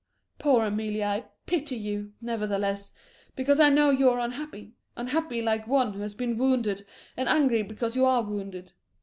[0.39, 2.91] Poor Amelie, I pity you, nevertheless,
[3.35, 7.61] because I know you are unhappy, unhappy like one who has been wounded, and angry
[7.61, 8.71] because you are wounded.